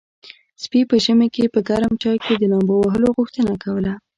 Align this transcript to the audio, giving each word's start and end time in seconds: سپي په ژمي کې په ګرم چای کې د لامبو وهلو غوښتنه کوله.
سپي 0.63 0.81
په 0.89 0.95
ژمي 1.03 1.27
کې 1.35 1.53
په 1.53 1.59
ګرم 1.69 1.93
چای 2.01 2.17
کې 2.25 2.33
د 2.37 2.43
لامبو 2.51 2.75
وهلو 2.81 3.07
غوښتنه 3.17 3.53
کوله. 3.63 3.93